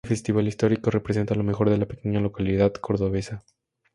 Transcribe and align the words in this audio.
Este 0.03 0.09
festival 0.15 0.47
histórico, 0.47 0.89
representa 0.89 1.35
lo 1.35 1.43
mejor 1.43 1.69
de 1.69 1.77
la 1.77 1.85
pequeña 1.85 2.19
localidad 2.19 2.73
cordobesa. 2.73 3.43